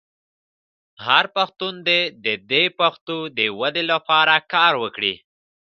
[1.05, 2.01] هر پښتون دې
[2.51, 5.13] د پښتو د ودې لپاره کار وکړي.